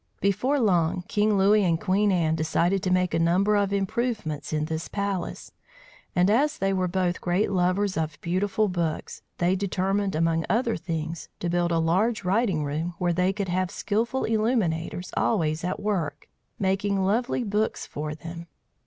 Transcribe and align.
Before 0.19 0.59
long, 0.59 1.03
King 1.07 1.37
Louis 1.37 1.63
and 1.63 1.79
Queen 1.79 2.11
Anne 2.11 2.33
decided 2.33 2.81
to 2.81 2.89
make 2.89 3.13
a 3.13 3.19
number 3.19 3.55
of 3.55 3.71
improvements 3.71 4.51
in 4.51 4.65
this 4.65 4.87
palace; 4.87 5.51
and 6.15 6.27
as 6.27 6.57
they 6.57 6.71
both 6.71 6.89
were 6.91 7.11
great 7.21 7.51
lovers 7.51 7.95
of 7.97 8.19
beautiful 8.19 8.67
books, 8.67 9.21
they 9.37 9.55
determined, 9.55 10.15
among 10.15 10.43
other 10.49 10.75
things, 10.75 11.29
to 11.39 11.49
build 11.51 11.71
a 11.71 11.77
large 11.77 12.23
writing 12.23 12.63
room 12.63 12.95
where 12.97 13.13
they 13.13 13.31
could 13.31 13.49
have 13.49 13.69
skilful 13.69 14.23
illuminators 14.23 15.11
always 15.15 15.63
at 15.63 15.79
work 15.79 16.27
making 16.57 17.03
lovely 17.05 17.43
books 17.43 17.85
for 17.85 18.15
them. 18.15 18.47